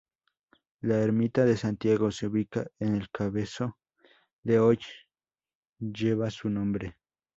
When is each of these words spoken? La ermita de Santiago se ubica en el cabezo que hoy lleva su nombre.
La 0.79 0.97
ermita 0.97 1.45
de 1.45 1.55
Santiago 1.55 2.09
se 2.09 2.25
ubica 2.25 2.65
en 2.79 2.95
el 2.95 3.11
cabezo 3.11 3.77
que 4.43 4.57
hoy 4.57 4.79
lleva 5.77 6.31
su 6.31 6.49
nombre. 6.49 6.97